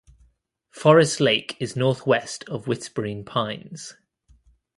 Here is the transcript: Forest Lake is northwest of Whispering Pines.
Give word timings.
Forest 0.71 1.19
Lake 1.19 1.55
is 1.59 1.75
northwest 1.75 2.43
of 2.45 2.65
Whispering 2.65 3.23
Pines. 3.23 3.93